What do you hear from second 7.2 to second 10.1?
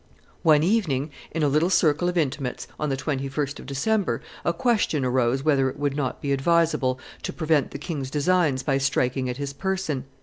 to prevent the king's designs by striking at his person.